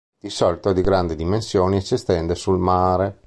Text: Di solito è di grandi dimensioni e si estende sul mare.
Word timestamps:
Di 0.19 0.31
solito 0.31 0.71
è 0.71 0.73
di 0.73 0.81
grandi 0.81 1.15
dimensioni 1.15 1.75
e 1.77 1.81
si 1.81 1.93
estende 1.93 2.33
sul 2.33 2.57
mare. 2.57 3.19